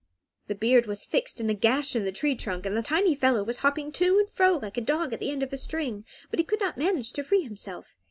[0.47, 3.43] The beard was fixed in a gash in the tree trunk, and the tiny fellow
[3.43, 6.39] was hopping to and fro, like a dog at the end of a string, but
[6.39, 7.95] he could not manage to free himself.